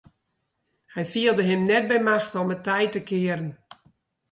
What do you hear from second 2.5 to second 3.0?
it tij